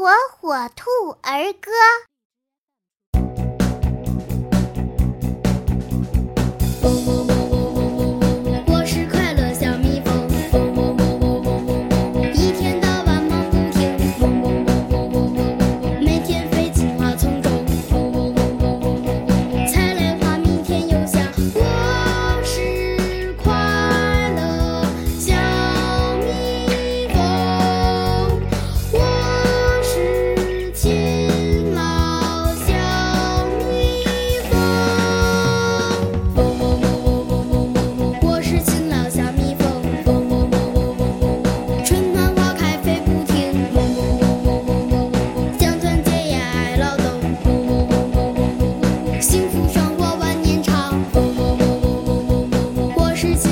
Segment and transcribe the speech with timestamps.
[0.00, 0.08] 火
[0.40, 1.70] 火兔儿歌》。
[53.20, 53.49] 世界